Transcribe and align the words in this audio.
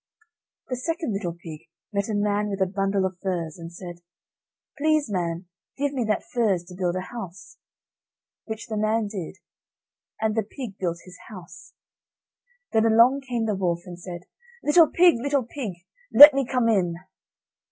The 0.69 0.77
second 0.77 1.13
little 1.13 1.33
pig 1.35 1.67
met 1.93 2.09
a 2.09 2.15
man 2.15 2.49
with 2.49 2.59
a 2.59 2.65
bundle 2.65 3.05
of 3.05 3.19
furze, 3.21 3.59
and 3.59 3.71
said: 3.71 4.01
"Please, 4.75 5.11
man, 5.11 5.45
give 5.77 5.93
me 5.93 6.03
that 6.05 6.23
furze 6.23 6.63
to 6.63 6.75
build 6.75 6.95
a 6.95 7.01
house." 7.11 7.57
Which 8.45 8.65
the 8.65 8.77
man 8.77 9.07
did, 9.09 9.37
and 10.19 10.33
the 10.33 10.41
pig 10.41 10.79
built 10.79 10.97
his 11.05 11.19
house. 11.29 11.73
Then 12.71 12.87
along 12.87 13.21
came 13.29 13.45
the 13.45 13.53
wolf, 13.53 13.81
and 13.85 13.99
said: 13.99 14.23
"Little 14.63 14.87
pig, 14.89 15.17
little 15.19 15.43
pig, 15.45 15.85
let 16.11 16.33
me 16.33 16.47
come 16.51 16.67
in." 16.67 16.95